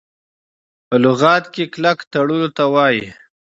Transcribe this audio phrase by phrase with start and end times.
[0.87, 3.05] په لغت کي کلک تړلو ته وايي.